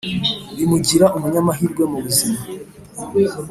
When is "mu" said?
1.91-1.97